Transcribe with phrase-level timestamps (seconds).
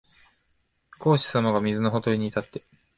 [0.99, 2.61] 孔子さまが水のほとりに立って、